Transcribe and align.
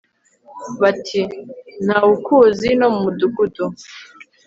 bati 0.81 1.21
ntawukuzi 1.85 2.69
no 2.79 2.87
mu 2.93 2.99
mudugudu 3.05 3.65